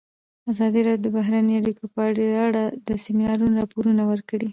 [0.51, 1.99] ازادي راډیو د بهرنۍ اړیکې په
[2.41, 4.47] اړه د سیمینارونو راپورونه ورکړي.